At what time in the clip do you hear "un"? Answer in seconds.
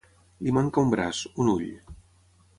0.85-0.89, 1.45-1.53